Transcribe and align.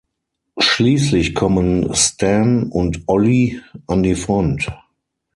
Schließlich 0.57 1.35
kommen 1.35 1.93
Stan 1.93 2.63
und 2.63 3.03
Ollie 3.05 3.61
an 3.85 4.01
die 4.01 4.15
Front. 4.15 4.71